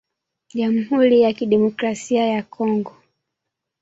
Jamhuri 0.53 1.21
ya 1.21 1.33
kidemokrasia 1.33 2.25
ya 2.25 2.43
Kongo 2.43 2.93